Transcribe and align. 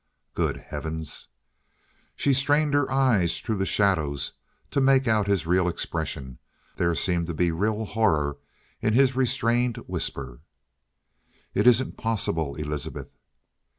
"Good 0.33 0.57
heavens!" 0.57 1.27
She 2.15 2.33
strained 2.33 2.73
her 2.73 2.91
eyes 2.91 3.39
through 3.39 3.57
the 3.57 3.67
shadows 3.67 4.33
to 4.71 4.81
make 4.81 5.07
out 5.07 5.27
his 5.27 5.45
real 5.45 5.67
expression; 5.67 6.39
but 6.71 6.77
there 6.79 6.95
seemed 6.95 7.27
to 7.27 7.35
be 7.35 7.49
a 7.49 7.53
real 7.53 7.85
horror 7.85 8.37
in 8.81 8.93
his 8.93 9.15
restrained 9.15 9.77
whisper. 9.85 10.39
"It 11.53 11.67
isn't 11.67 11.97
possible, 11.97 12.55
Elizabeth!" 12.55 13.11